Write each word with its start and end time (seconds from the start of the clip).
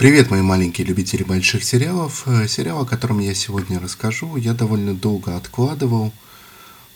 Привет, 0.00 0.30
мои 0.30 0.40
маленькие 0.40 0.86
любители 0.86 1.24
больших 1.24 1.62
сериалов. 1.62 2.22
Э, 2.26 2.48
сериал, 2.48 2.80
о 2.80 2.86
котором 2.86 3.18
я 3.18 3.34
сегодня 3.34 3.78
расскажу, 3.78 4.36
я 4.36 4.54
довольно 4.54 4.94
долго 4.94 5.36
откладывал. 5.36 6.10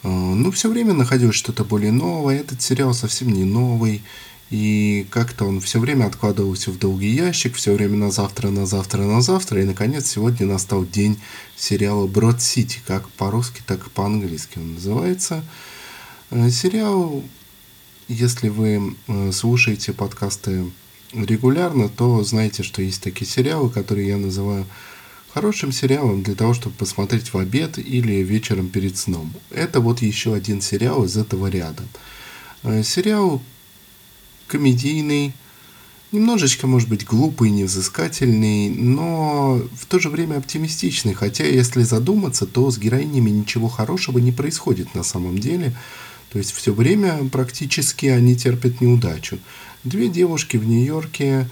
Э, 0.03 0.09
ну, 0.09 0.51
все 0.51 0.71
время 0.71 0.95
находилось 0.95 1.37
что-то 1.37 1.65
более 1.65 1.93
новое. 1.93 2.41
Этот 2.41 2.63
сериал 2.63 2.95
совсем 2.95 3.29
не 3.29 3.45
новый. 3.45 4.03
И 4.49 5.07
как-то 5.11 5.45
он 5.45 5.61
все 5.61 5.81
время 5.81 6.07
откладывался 6.07 6.71
в 6.71 6.79
долгий 6.79 7.11
ящик, 7.11 7.57
все 7.57 7.75
время 7.75 7.99
на 7.99 8.11
завтра, 8.11 8.49
на 8.49 8.65
завтра, 8.65 9.03
на 9.03 9.21
завтра. 9.21 9.61
И, 9.61 9.67
наконец, 9.67 10.07
сегодня 10.07 10.47
настал 10.47 10.87
день 10.87 11.21
сериала 11.57 12.07
«Брод 12.07 12.41
Сити», 12.41 12.81
как 12.87 13.11
по-русски, 13.11 13.61
так 13.67 13.87
и 13.87 13.91
по-английски 13.91 14.57
он 14.57 14.77
называется. 14.77 15.45
Э, 16.31 16.49
сериал, 16.49 17.23
если 18.09 18.49
вы 18.49 18.97
слушаете 19.31 19.93
подкасты 19.93 20.65
регулярно, 21.15 21.89
то 21.89 22.23
знаете, 22.25 22.63
что 22.63 22.83
есть 22.83 23.03
такие 23.03 23.31
сериалы, 23.31 23.71
которые 23.71 24.09
я 24.09 24.17
называю 24.17 24.67
хорошим 25.33 25.73
сериалом 25.73 26.23
для 26.23 26.35
того, 26.35 26.55
чтобы 26.55 26.77
посмотреть 26.77 27.33
в 27.33 27.39
обед 27.39 27.79
или 27.79 28.23
вечером 28.23 28.69
перед 28.69 28.97
сном. 28.97 29.33
Это 29.51 29.81
вот 29.81 30.01
еще 30.01 30.35
один 30.35 30.61
сериал 30.61 31.05
из 31.05 31.17
этого 31.17 31.49
ряда. 31.49 31.83
Э, 32.63 32.83
сериал 32.85 33.43
комедийный, 34.47 35.35
немножечко, 36.13 36.67
может 36.67 36.89
быть, 36.89 37.05
глупый, 37.05 37.51
невзыскательный, 37.51 38.71
но 38.71 39.61
в 39.77 39.87
то 39.87 39.99
же 39.99 40.09
время 40.09 40.37
оптимистичный. 40.37 41.15
Хотя, 41.15 41.45
если 41.45 41.83
задуматься, 41.83 42.47
то 42.47 42.71
с 42.71 42.79
героинями 42.79 43.31
ничего 43.31 43.69
хорошего 43.69 44.19
не 44.19 44.31
происходит 44.31 44.95
на 44.95 45.03
самом 45.03 45.39
деле. 45.39 45.75
То 46.33 46.39
есть 46.39 46.53
все 46.53 46.73
время 46.73 47.29
практически 47.31 48.07
они 48.07 48.37
терпят 48.37 48.81
неудачу. 48.81 49.39
Две 49.85 50.09
девушки 50.09 50.57
в 50.57 50.67
Нью-Йорке 50.67 51.49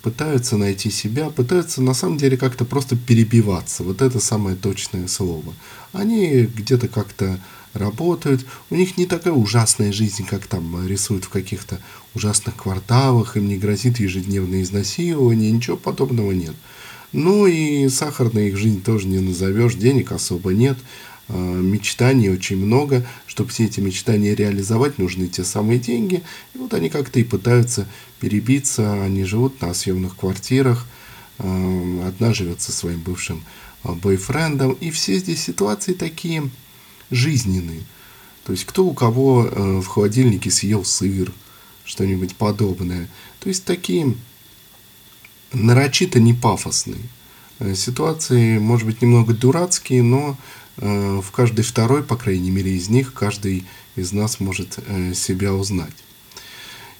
пытаются 0.00 0.56
найти 0.56 0.90
себя, 0.90 1.30
пытаются 1.30 1.82
на 1.82 1.92
самом 1.92 2.16
деле 2.16 2.36
как-то 2.36 2.64
просто 2.64 2.96
перебиваться. 2.96 3.82
Вот 3.84 4.00
это 4.00 4.18
самое 4.18 4.56
точное 4.56 5.08
слово. 5.08 5.52
Они 5.92 6.42
где-то 6.42 6.88
как-то 6.88 7.38
работают, 7.74 8.46
у 8.70 8.76
них 8.76 8.96
не 8.96 9.04
такая 9.04 9.34
ужасная 9.34 9.92
жизнь, 9.92 10.24
как 10.24 10.46
там 10.46 10.86
рисуют 10.86 11.24
в 11.24 11.28
каких-то 11.28 11.80
ужасных 12.14 12.56
кварталах, 12.56 13.36
им 13.36 13.48
не 13.48 13.58
грозит 13.58 13.98
ежедневное 14.00 14.62
изнасилование, 14.62 15.50
ничего 15.50 15.76
подобного 15.76 16.32
нет. 16.32 16.54
Ну 17.12 17.46
и 17.46 17.88
сахарная 17.88 18.48
их 18.48 18.56
жизнь 18.56 18.82
тоже 18.82 19.06
не 19.06 19.18
назовешь, 19.18 19.74
денег 19.74 20.12
особо 20.12 20.54
нет. 20.54 20.78
Э, 21.28 21.34
мечтаний 21.36 22.30
очень 22.30 22.56
много. 22.56 23.06
Чтобы 23.26 23.50
все 23.50 23.64
эти 23.64 23.80
мечтания 23.80 24.34
реализовать, 24.34 24.98
нужны 24.98 25.26
те 25.28 25.44
самые 25.44 25.78
деньги. 25.78 26.22
И 26.54 26.58
вот 26.58 26.72
они 26.74 26.88
как-то 26.88 27.18
и 27.18 27.24
пытаются 27.24 27.88
перебиться. 28.20 29.02
Они 29.02 29.24
живут 29.24 29.60
на 29.60 29.74
съемных 29.74 30.16
квартирах. 30.16 30.86
Э, 31.38 32.06
одна 32.06 32.32
живет 32.32 32.60
со 32.60 32.72
своим 32.72 33.00
бывшим 33.00 33.44
э, 33.84 33.92
бойфрендом. 33.92 34.72
И 34.74 34.90
все 34.90 35.18
здесь 35.18 35.42
ситуации 35.42 35.94
такие 35.94 36.48
жизненные. 37.10 37.82
То 38.44 38.52
есть 38.52 38.64
кто 38.64 38.86
у 38.86 38.94
кого 38.94 39.42
в 39.82 39.86
холодильнике 39.86 40.52
съел 40.52 40.84
сыр, 40.84 41.32
что-нибудь 41.84 42.36
подобное. 42.36 43.08
То 43.40 43.48
есть 43.48 43.64
такие 43.64 44.14
нарочито 45.52 46.20
не 46.20 46.32
пафосные. 46.32 47.00
Ситуации, 47.74 48.58
может 48.58 48.86
быть, 48.86 49.02
немного 49.02 49.34
дурацкие, 49.34 50.04
но 50.04 50.36
в 50.76 51.30
каждой 51.32 51.62
второй, 51.62 52.02
по 52.02 52.16
крайней 52.16 52.50
мере, 52.50 52.72
из 52.72 52.88
них 52.88 53.14
каждый 53.14 53.64
из 53.96 54.12
нас 54.12 54.40
может 54.40 54.78
э, 54.86 55.14
себя 55.14 55.54
узнать. 55.54 55.94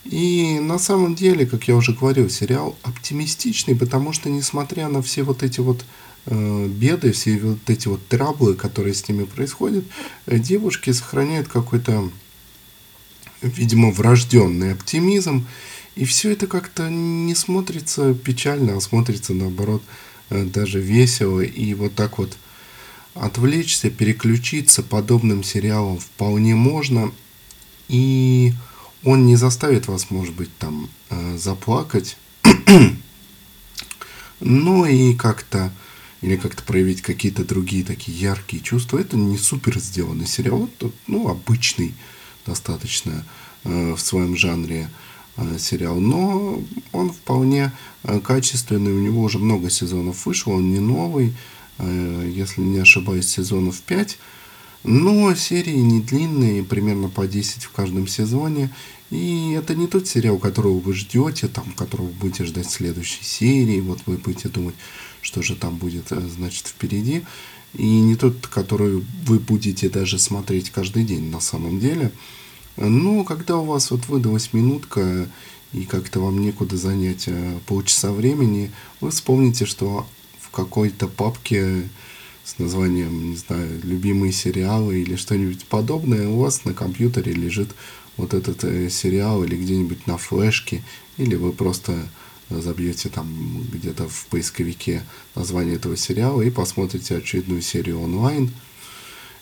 И 0.05 0.59
на 0.61 0.79
самом 0.79 1.15
деле, 1.15 1.47
как 1.47 1.69
я 1.69 1.77
уже 1.77 1.93
говорил, 1.93 2.31
сериал 2.31 2.77
оптимистичный, 2.83 3.75
потому 3.75 4.13
что 4.13 4.31
несмотря 4.31 4.89
на 4.89 5.03
все 5.03 5.23
вот 5.23 5.43
эти 5.43 5.61
вот 5.61 5.85
э, 6.27 6.67
беды, 6.69 7.13
все 7.13 7.39
вот 7.39 7.69
эти 7.69 7.89
вот 7.89 8.07
траблы, 8.07 8.55
которые 8.55 8.95
с 8.95 9.07
ними 9.09 9.25
происходят, 9.25 9.85
девушки 10.27 10.91
сохраняют 10.93 11.49
какой-то, 11.49 12.11
видимо, 13.43 13.91
врожденный 13.91 14.73
оптимизм, 14.73 15.47
и 15.97 16.05
все 16.05 16.33
это 16.33 16.47
как-то 16.47 16.89
не 16.89 17.35
смотрится 17.35 18.15
печально, 18.15 18.77
а 18.77 18.81
смотрится 18.81 19.35
наоборот 19.35 19.83
даже 20.31 20.81
весело, 20.81 21.41
и 21.41 21.75
вот 21.75 21.95
так 21.95 22.19
вот 22.19 22.37
отвлечься, 23.21 23.91
переключиться 23.91 24.83
подобным 24.83 25.43
сериалом 25.43 25.99
вполне 25.99 26.55
можно. 26.55 27.13
И 27.89 28.53
он 29.05 29.27
не 29.27 29.37
заставит 29.37 29.87
вас, 29.87 30.11
может 30.11 30.35
быть, 30.35 30.57
там 30.59 30.89
э, 31.11 31.37
заплакать, 31.39 32.17
но 34.41 34.87
и 34.87 35.15
как-то 35.15 35.73
или 36.23 36.37
как-то 36.37 36.63
проявить 36.63 37.03
какие-то 37.03 37.45
другие 37.45 37.85
такие 37.85 38.19
яркие 38.19 38.63
чувства. 38.63 38.99
Это 38.99 39.17
не 39.17 39.37
супер 39.37 39.79
сделанный 39.79 40.27
сериал, 40.27 40.65
это 40.67 40.91
ну, 41.07 41.29
обычный 41.29 41.95
достаточно 42.47 43.25
э, 43.65 43.93
в 43.93 44.01
своем 44.01 44.37
жанре 44.37 44.91
э, 45.37 45.59
сериал, 45.59 45.97
но 45.97 46.63
он 46.93 47.13
вполне 47.13 47.73
э, 48.03 48.21
качественный, 48.21 48.93
у 48.93 49.01
него 49.01 49.23
уже 49.23 49.39
много 49.39 49.71
сезонов 49.71 50.27
вышло, 50.27 50.53
он 50.53 50.71
не 50.71 50.81
новый, 50.81 51.35
если 51.79 52.63
не 52.63 52.79
ошибаюсь, 52.79 53.29
сезонов 53.29 53.81
5. 53.83 54.19
Но 54.85 55.35
серии 55.35 55.75
не 55.75 56.01
длинные, 56.01 56.63
примерно 56.63 57.09
по 57.09 57.27
10 57.27 57.65
в 57.65 57.73
каждом 57.73 58.07
сезоне. 58.07 58.71
И 59.11 59.53
это 59.53 59.75
не 59.75 59.87
тот 59.87 60.07
сериал, 60.07 60.39
которого 60.39 60.79
вы 60.79 60.95
ждете, 60.95 61.49
там, 61.49 61.73
которого 61.73 62.07
вы 62.07 62.13
будете 62.13 62.45
ждать 62.45 62.71
следующей 62.71 63.25
серии. 63.25 63.81
Вот 63.81 64.01
вы 64.07 64.17
будете 64.17 64.49
думать, 64.49 64.75
что 65.23 65.43
же 65.43 65.57
там 65.57 65.77
будет, 65.77 66.13
э, 66.13 66.21
значит, 66.29 66.69
впереди. 66.69 67.23
И 67.75 67.85
не 67.85 68.17
тот, 68.17 68.47
который 68.47 69.05
вы 69.25 69.39
будете 69.39 69.89
даже 69.89 70.19
смотреть 70.19 70.71
каждый 70.71 71.05
день 71.05 71.31
на 71.31 71.41
самом 71.41 71.79
деле. 71.81 72.13
Но 72.77 73.25
когда 73.25 73.57
у 73.57 73.65
вас 73.65 73.91
вот 73.91 74.07
выдалась 74.09 74.53
минутка, 74.53 75.29
и 75.73 75.85
как-то 75.85 76.21
вам 76.21 76.41
некуда 76.41 76.77
занять 76.77 77.25
э, 77.27 77.59
полчаса 77.67 78.13
времени, 78.13 78.71
вы 79.01 79.11
вспомните, 79.11 79.67
что 79.67 80.07
какой-то 80.57 81.07
папке 81.07 81.87
с 82.45 82.59
названием, 82.59 83.31
не 83.31 83.37
знаю, 83.37 83.81
любимые 83.83 84.33
сериалы 84.33 85.03
или 85.03 85.17
что-нибудь 85.17 85.67
подобное, 85.67 86.29
у 86.29 86.39
вас 86.39 86.65
на 86.65 86.73
компьютере 86.73 87.33
лежит 87.33 87.69
вот 88.17 88.33
этот 88.33 88.65
э, 88.65 88.89
сериал 88.89 89.45
или 89.45 89.55
где-нибудь 89.55 90.07
на 90.07 90.17
флешке, 90.17 90.83
или 91.19 91.35
вы 91.35 91.53
просто 91.53 92.09
забьете 92.49 93.11
там 93.11 93.29
где-то 93.71 94.09
в 94.09 94.27
поисковике 94.29 95.03
название 95.35 95.77
этого 95.77 95.97
сериала 95.97 96.41
и 96.41 96.51
посмотрите 96.51 97.17
очередную 97.17 97.61
серию 97.61 98.01
онлайн 98.01 98.51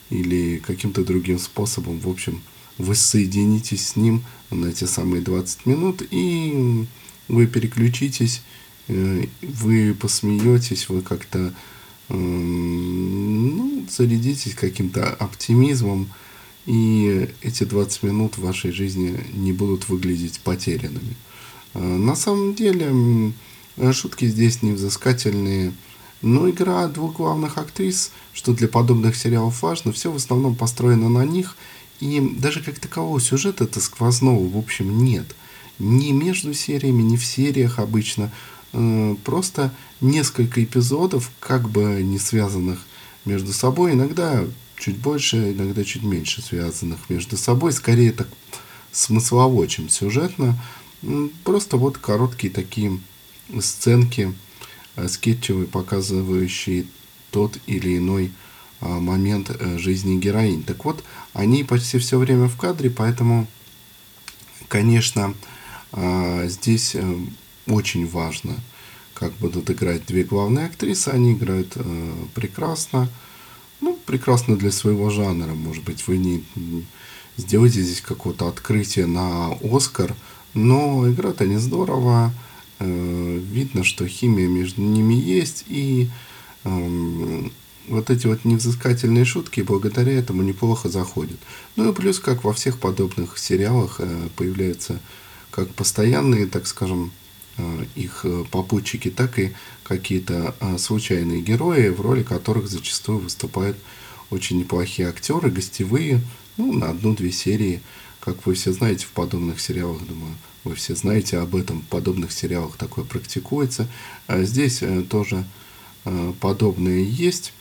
или 0.09 0.57
каким-то 0.57 1.05
другим 1.05 1.39
способом. 1.39 1.99
В 1.99 2.09
общем, 2.09 2.41
вы 2.77 2.95
соединитесь 2.95 3.89
с 3.89 3.95
ним 3.95 4.23
на 4.49 4.65
эти 4.65 4.83
самые 4.85 5.21
20 5.21 5.65
минут 5.65 6.01
и 6.11 6.85
вы 7.27 7.47
переключитесь 7.47 8.41
вы 8.87 9.95
посмеетесь, 9.99 10.89
вы 10.89 11.01
как-то 11.01 11.53
ну, 12.09 13.85
зарядитесь 13.89 14.53
каким-то 14.53 15.09
оптимизмом, 15.09 16.09
и 16.65 17.29
эти 17.41 17.63
20 17.63 18.03
минут 18.03 18.37
в 18.37 18.41
вашей 18.41 18.71
жизни 18.71 19.19
не 19.33 19.53
будут 19.53 19.89
выглядеть 19.89 20.39
потерянными. 20.39 21.15
Э, 21.73 21.79
на 21.79 22.15
самом 22.15 22.55
деле, 22.55 23.33
шутки 23.91 24.25
здесь 24.25 24.63
невзыскательные, 24.63 25.73
но 26.21 26.49
игра 26.49 26.87
двух 26.87 27.17
главных 27.17 27.57
актрис, 27.57 28.11
что 28.33 28.53
для 28.53 28.67
подобных 28.67 29.15
сериалов 29.15 29.61
важно, 29.61 29.91
все 29.91 30.11
в 30.11 30.15
основном 30.15 30.55
построено 30.55 31.09
на 31.09 31.23
них, 31.23 31.55
и 31.99 32.19
даже 32.39 32.61
как 32.61 32.79
такового 32.79 33.21
сюжета-то 33.21 33.79
сквозного, 33.79 34.47
в 34.47 34.57
общем, 34.57 35.03
нет. 35.03 35.35
Ни 35.77 36.11
между 36.11 36.53
сериями, 36.53 37.03
ни 37.03 37.17
в 37.17 37.25
сериях 37.25 37.79
обычно– 37.79 38.31
Э, 38.41 38.54
просто 39.23 39.73
несколько 40.01 40.63
эпизодов, 40.63 41.31
как 41.39 41.69
бы 41.69 42.01
не 42.03 42.19
связанных 42.19 42.79
между 43.25 43.53
собой, 43.53 43.93
иногда 43.93 44.43
чуть 44.77 44.97
больше, 44.97 45.53
иногда 45.53 45.83
чуть 45.83 46.03
меньше 46.03 46.41
связанных 46.41 47.09
между 47.09 47.37
собой, 47.37 47.71
скорее 47.71 48.11
так 48.11 48.27
смыслово, 48.91 49.67
чем 49.67 49.89
сюжетно. 49.89 50.57
Просто 51.43 51.77
вот 51.77 51.97
короткие 51.97 52.51
такие 52.51 52.99
сценки, 53.59 54.33
э, 54.95 55.07
скетчевые, 55.07 55.67
показывающие 55.67 56.85
тот 57.31 57.57
или 57.67 57.97
иной 57.97 58.31
а, 58.79 58.99
момент 58.99 59.49
э, 59.49 59.77
жизни 59.77 60.17
героинь. 60.17 60.63
Так 60.63 60.85
вот, 60.85 61.03
они 61.33 61.63
почти 61.63 61.99
все 61.99 62.17
время 62.17 62.47
в 62.47 62.57
кадре, 62.57 62.89
поэтому, 62.89 63.47
конечно, 64.67 65.33
а, 65.91 66.47
здесь 66.47 66.95
очень 67.67 68.07
важно, 68.07 68.55
как 69.15 69.33
будут 69.33 69.71
играть 69.71 70.05
две 70.05 70.23
главные 70.23 70.67
актрисы. 70.67 71.09
Они 71.09 71.33
играют 71.33 71.73
э, 71.75 72.13
прекрасно. 72.35 73.09
Ну, 73.81 73.97
прекрасно 74.05 74.57
для 74.57 74.71
своего 74.71 75.09
жанра. 75.09 75.53
Может 75.53 75.83
быть, 75.83 76.05
вы 76.07 76.17
не 76.17 76.43
сделаете 77.37 77.81
здесь 77.81 78.01
какое-то 78.01 78.47
открытие 78.47 79.07
на 79.07 79.53
Оскар, 79.63 80.15
но 80.53 81.09
играют 81.09 81.41
они 81.41 81.57
здорово. 81.57 82.33
Э, 82.79 83.39
видно 83.51 83.83
что 83.83 84.07
химия 84.07 84.47
между 84.47 84.81
ними 84.81 85.13
есть, 85.13 85.63
и 85.67 86.09
э, 86.65 87.43
вот 87.87 88.09
эти 88.09 88.27
вот 88.27 88.43
невзыскательные 88.43 89.25
шутки 89.25 89.61
благодаря 89.61 90.13
этому 90.13 90.43
неплохо 90.43 90.89
заходят. 90.89 91.39
Ну 91.75 91.89
и 91.89 91.95
плюс, 91.95 92.19
как 92.19 92.43
во 92.43 92.53
всех 92.53 92.79
подобных 92.79 93.37
сериалах, 93.37 93.97
э, 93.99 94.29
появляются 94.35 94.99
как 95.51 95.69
постоянные, 95.69 96.47
так 96.47 96.67
скажем, 96.67 97.11
их 97.95 98.21
э, 98.23 98.43
попутчики, 98.51 99.09
так 99.09 99.39
и 99.39 99.53
какие-то 99.83 100.55
случайные 100.77 101.41
герои, 101.41 101.89
в 101.89 102.01
роли 102.01 102.23
которых 102.23 102.67
зачастую 102.67 103.19
выступают 103.19 103.77
очень 104.31 104.57
неплохие 104.57 105.09
актеры, 105.09 105.51
гостевые, 105.51 106.21
ну, 106.57 106.73
на 106.73 106.89
одну-две 106.89 107.31
серии, 107.31 107.81
как 108.19 108.45
вы 108.45 108.55
все 108.55 108.73
знаете 108.73 109.05
в 109.05 109.11
подобных 109.11 109.61
сериалах, 109.61 110.05
думаю, 110.05 110.33
вы 110.63 110.73
все 110.75 110.95
знаете 110.95 111.37
об 111.37 111.55
этом, 111.55 111.81
в 111.81 111.85
подобных 111.85 112.31
сериалах 112.31 112.75
такое 112.77 113.05
практикуется. 113.05 113.87
Здесь 114.27 114.81
тоже 115.09 115.45
подобное 116.39 117.01
есть. 117.01 117.53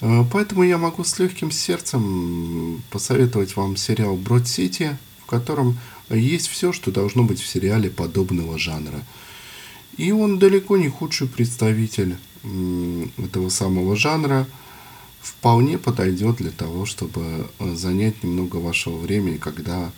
Э, 0.00 0.24
поэтому 0.30 0.62
я 0.62 0.78
могу 0.78 1.04
с 1.04 1.18
легким 1.18 1.50
сердцем 1.50 2.82
посоветовать 2.90 3.56
вам 3.56 3.76
сериал 3.76 4.16
«Брод 4.16 4.48
Сити», 4.48 4.96
в 5.22 5.26
котором 5.26 5.78
есть 6.16 6.48
все, 6.48 6.72
что 6.72 6.90
должно 6.90 7.24
быть 7.24 7.40
в 7.40 7.46
сериале 7.46 7.90
подобного 7.90 8.58
жанра. 8.58 9.02
И 9.96 10.12
он 10.12 10.38
далеко 10.38 10.76
не 10.76 10.88
худший 10.88 11.28
представитель 11.28 12.16
этого 13.18 13.48
самого 13.48 13.96
жанра. 13.96 14.46
Вполне 15.20 15.76
подойдет 15.78 16.36
для 16.36 16.50
того, 16.50 16.86
чтобы 16.86 17.50
э, 17.58 17.74
занять 17.74 18.22
немного 18.22 18.56
вашего 18.56 18.96
времени, 18.96 19.36
когда 19.36 19.92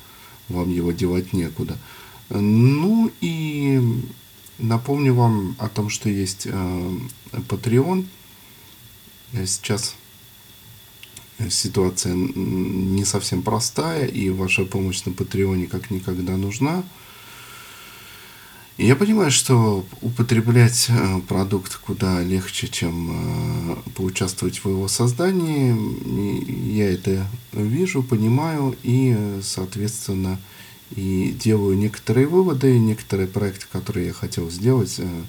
вам 0.49 0.71
его 0.71 0.91
девать 0.91 1.33
некуда. 1.33 1.79
Ну 2.29 3.11
и 3.21 3.81
напомню 4.59 5.15
вам 5.15 5.55
о 5.59 5.69
том, 5.69 5.91
что 5.91 6.09
есть 6.09 6.47
э, 6.47 6.91
Patreon– 7.33 8.07
Сейчас 9.33 9.95
ситуация 11.51 12.15
не 12.15 13.05
совсем 13.05 13.43
простая, 13.43 14.07
и 14.07 14.31
ваша 14.31 14.65
помощь 14.65 15.05
на 15.05 15.13
Патреоне 15.13 15.67
как 15.67 15.91
никогда 15.91 16.37
нужна. 16.37 16.83
И 18.79 18.87
я 18.87 18.97
понимаю, 18.97 19.31
что 19.31 19.85
употреблять 20.01 20.87
э, 20.89 21.21
продукт 21.29 21.77
куда 21.77 22.23
легче, 22.23 22.69
чем 22.69 23.11
э, 23.13 23.91
поучаствовать 23.95 24.65
в 24.65 24.69
его 24.69 24.89
создании. 24.89 25.77
Я 26.73 26.91
это 26.91 27.27
вижу, 27.53 28.03
понимаю 28.03 28.75
и, 28.83 29.41
соответственно, 29.43 30.41
и 30.97 31.37
делаю 31.39 31.77
некоторые 31.77 32.27
выводы, 32.27 32.79
некоторые 32.79 33.29
проекты, 33.29 33.67
которые 33.71 34.07
я 34.09 34.13
хотел 34.13 34.51
сделать, 34.51 34.97
э, 34.99 35.23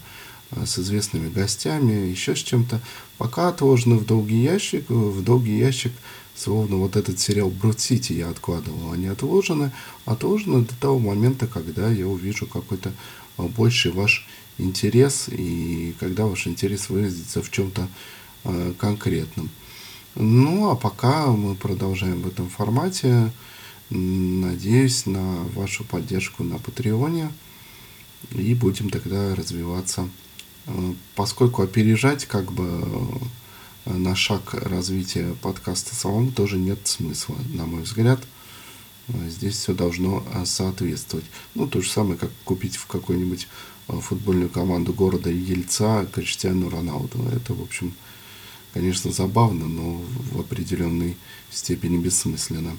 с 0.66 0.80
известными 0.80 1.30
гостями, 1.30 2.10
еще 2.10 2.36
с 2.36 2.40
чем-то, 2.40 2.82
пока 3.18 3.50
отложено 3.50 3.96
в 3.96 4.06
долгий 4.06 4.42
ящик, 4.42 4.90
в 4.90 5.24
долгий 5.24 5.58
ящик, 5.58 5.92
словно 6.36 6.78
вот 6.78 6.96
этот 6.96 7.20
сериал 7.20 7.50
Брод 7.50 7.80
Сити 7.80 8.14
я 8.14 8.30
откладывал, 8.30 8.92
они 8.92 9.08
отложены, 9.08 9.72
отложены 10.06 10.66
до 10.66 10.76
того 10.76 11.00
момента, 11.00 11.48
когда 11.48 11.90
я 11.90 12.08
увижу 12.08 12.48
какой-то 12.48 12.92
э, 13.38 13.48
больший 13.48 13.92
ваш 13.92 14.28
интерес, 14.58 15.30
и 15.30 15.96
когда 16.00 16.26
ваш 16.26 16.48
интерес 16.48 16.90
выразится 16.90 17.42
в 17.42 17.52
чем-то 17.52 17.88
э, 18.44 18.74
конкретном. 18.78 19.50
Ну, 20.16 20.70
а 20.70 20.76
пока 20.76 21.28
мы 21.28 21.56
продолжаем 21.56 22.22
в 22.22 22.28
этом 22.28 22.48
формате. 22.48 23.32
Надеюсь 23.90 25.06
на 25.08 25.44
вашу 25.56 25.84
поддержку 25.84 26.44
на 26.44 26.60
Патреоне. 26.60 27.32
И 28.32 28.54
будем 28.54 28.90
тогда 28.90 29.36
развиваться 29.36 30.08
Э, 30.08 30.32
поскольку 31.15 31.62
опережать 31.62 32.25
как 32.25 32.51
бы 32.51 32.86
э, 33.86 33.94
на 33.94 34.15
шаг 34.15 34.54
развития 34.54 35.36
подкаста 35.42 35.95
самому 35.95 36.31
тоже 36.31 36.57
нет 36.57 36.80
смысла, 36.88 37.36
на 37.54 37.65
мой 37.65 37.83
взгляд. 37.83 38.19
Э, 39.10 39.30
здесь 39.30 39.57
все 39.57 39.74
должно 39.74 40.24
соответствовать. 40.45 41.25
Ну, 41.56 41.68
то 41.68 41.81
же 41.81 41.89
самое, 41.89 42.18
как 42.18 42.31
купить 42.44 42.77
в 42.77 42.88
какую-нибудь 42.88 43.48
футбольную 43.88 44.50
команду 44.50 44.94
города 44.94 45.30
Ельца 45.30 46.06
Криштиану 46.06 46.69
Роналду. 46.69 47.19
Это, 47.36 47.54
в 47.54 47.62
общем, 47.62 47.94
конечно, 48.74 49.12
забавно, 49.12 49.68
но 49.68 50.01
в 50.31 50.39
определенной 50.39 51.18
степени 51.51 51.98
бессмысленно. 51.98 52.77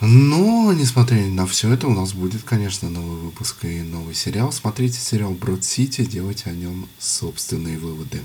Но, 0.00 0.72
несмотря 0.72 1.26
на 1.26 1.46
все 1.46 1.72
это, 1.72 1.86
у 1.86 1.90
нас 1.90 2.14
будет, 2.14 2.42
конечно, 2.42 2.88
новый 2.88 3.20
выпуск 3.20 3.64
и 3.66 3.82
новый 3.82 4.14
сериал. 4.14 4.50
Смотрите 4.50 4.98
сериал 4.98 5.32
Брод 5.32 5.62
Сити, 5.62 6.06
делайте 6.06 6.48
о 6.48 6.54
нем 6.54 6.88
собственные 6.98 7.78
выводы. 7.78 8.22